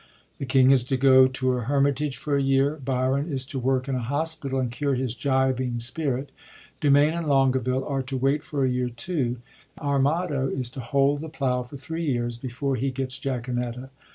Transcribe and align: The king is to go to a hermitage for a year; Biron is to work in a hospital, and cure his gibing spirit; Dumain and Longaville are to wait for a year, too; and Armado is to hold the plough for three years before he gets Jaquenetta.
The 0.39 0.47
king 0.47 0.71
is 0.71 0.83
to 0.85 0.97
go 0.97 1.27
to 1.27 1.51
a 1.51 1.61
hermitage 1.61 2.17
for 2.17 2.35
a 2.35 2.41
year; 2.41 2.77
Biron 2.83 3.31
is 3.31 3.45
to 3.45 3.59
work 3.59 3.87
in 3.87 3.93
a 3.93 3.99
hospital, 4.01 4.57
and 4.57 4.71
cure 4.71 4.95
his 4.95 5.13
gibing 5.13 5.79
spirit; 5.79 6.31
Dumain 6.81 7.13
and 7.13 7.27
Longaville 7.27 7.85
are 7.87 8.01
to 8.01 8.17
wait 8.17 8.43
for 8.43 8.65
a 8.65 8.69
year, 8.71 8.89
too; 8.89 9.41
and 9.77 9.87
Armado 9.87 10.47
is 10.49 10.71
to 10.71 10.79
hold 10.79 11.19
the 11.21 11.29
plough 11.29 11.61
for 11.61 11.77
three 11.77 12.03
years 12.11 12.39
before 12.39 12.77
he 12.77 12.89
gets 12.89 13.19
Jaquenetta. 13.19 13.91